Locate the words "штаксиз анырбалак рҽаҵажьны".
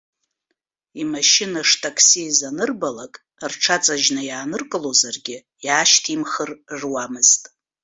1.69-4.21